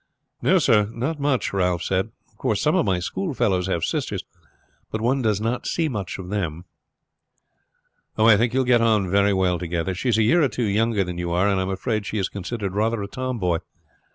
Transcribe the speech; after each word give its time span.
"No, 0.41 0.57
sir; 0.57 0.89
not 0.91 1.19
much," 1.19 1.53
Ralph 1.53 1.83
said. 1.83 2.09
"Of 2.29 2.37
course 2.39 2.59
some 2.59 2.75
of 2.75 2.87
my 2.87 2.97
schoolfellows 2.97 3.67
have 3.67 3.83
sisters, 3.85 4.23
but 4.89 4.99
one 4.99 5.21
does 5.21 5.39
not 5.39 5.67
see 5.67 5.87
much 5.89 6.17
of 6.17 6.29
them." 6.29 6.65
"I 8.17 8.35
think 8.35 8.51
you 8.55 8.61
will 8.61 8.65
get 8.65 8.81
on 8.81 9.11
very 9.11 9.31
well 9.31 9.59
together. 9.59 9.93
She 9.93 10.09
is 10.09 10.17
a 10.17 10.23
year 10.23 10.41
or 10.41 10.49
two 10.49 10.65
younger 10.65 11.03
than 11.03 11.19
you 11.19 11.29
are, 11.29 11.47
and 11.47 11.59
I 11.59 11.61
am 11.61 11.69
afraid 11.69 12.07
she 12.07 12.17
is 12.17 12.29
considered 12.29 12.73
rather 12.73 13.03
a 13.03 13.07
tomboy. 13.07 13.59